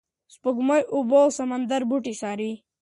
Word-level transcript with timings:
سپوږمکۍ 0.33 0.81
اوبه 0.93 1.17
او 1.23 1.29
سمندري 1.37 1.85
بوټي 1.89 2.13
څاري. 2.21 2.51